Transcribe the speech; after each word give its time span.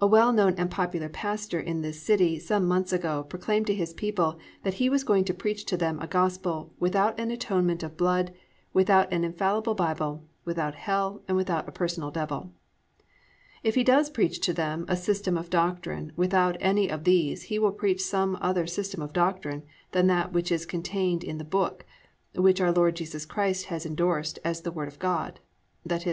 A 0.00 0.06
well 0.06 0.32
known 0.32 0.54
and 0.54 0.70
popular 0.70 1.10
pastor 1.10 1.60
in 1.60 1.82
this 1.82 2.00
city 2.00 2.38
some 2.38 2.64
months 2.64 2.90
ago 2.90 3.22
proclaimed 3.24 3.66
to 3.66 3.74
his 3.74 3.92
people 3.92 4.38
that 4.62 4.72
he 4.80 4.88
was 4.88 5.04
going 5.04 5.26
to 5.26 5.34
preach 5.34 5.66
to 5.66 5.76
them 5.76 6.00
a 6.00 6.06
gospel 6.06 6.72
"without 6.80 7.20
an 7.20 7.30
atonement 7.30 7.82
of 7.82 7.98
blood, 7.98 8.32
without 8.72 9.12
an 9.12 9.24
infallible 9.24 9.74
Bible, 9.74 10.24
without 10.46 10.74
hell, 10.74 11.20
and 11.28 11.36
without 11.36 11.68
a 11.68 11.70
personal 11.70 12.10
Devil." 12.10 12.50
If 13.62 13.74
he 13.74 13.84
does 13.84 14.08
preach 14.08 14.40
to 14.40 14.54
them 14.54 14.86
a 14.88 14.96
system 14.96 15.36
of 15.36 15.50
doctrine 15.50 16.12
without 16.16 16.56
any 16.58 16.88
of 16.90 17.04
these 17.04 17.42
he 17.42 17.58
will 17.58 17.72
preach 17.72 18.00
some 18.02 18.38
other 18.40 18.66
system 18.66 19.02
of 19.02 19.12
doctrine 19.12 19.64
than 19.90 20.06
that 20.06 20.32
which 20.32 20.50
is 20.50 20.64
contained 20.64 21.22
in 21.22 21.36
the 21.36 21.44
book, 21.44 21.84
which 22.34 22.62
our 22.62 22.72
Lord 22.72 22.96
Jesus 22.96 23.26
Christ 23.26 23.66
has 23.66 23.84
endorsed 23.84 24.38
as 24.44 24.62
the 24.62 24.72
Word 24.72 24.88
of 24.88 24.98
God, 24.98 25.40
i.e., 25.40 25.40
the 25.84 25.88
Bible. 25.98 26.08
I. 26.08 26.10